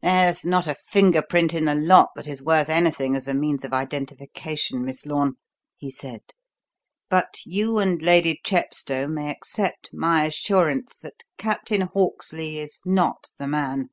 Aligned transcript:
"There's 0.00 0.44
not 0.44 0.68
a 0.68 0.76
finger 0.76 1.22
print 1.22 1.52
in 1.52 1.64
the 1.64 1.74
lot 1.74 2.10
that 2.14 2.28
is 2.28 2.40
worth 2.40 2.68
anything 2.68 3.16
as 3.16 3.26
a 3.26 3.34
means 3.34 3.64
of 3.64 3.72
identification, 3.72 4.84
Miss 4.84 5.04
Lorne," 5.04 5.34
he 5.74 5.90
said. 5.90 6.20
"But 7.10 7.38
you 7.44 7.80
and 7.80 8.00
Lady 8.00 8.40
Chepstow 8.44 9.08
may 9.08 9.28
accept 9.28 9.90
my 9.92 10.24
assurance 10.26 10.96
that 10.98 11.24
Captain 11.36 11.80
Hawksley 11.80 12.60
is 12.60 12.80
not 12.84 13.32
the 13.40 13.48
man. 13.48 13.88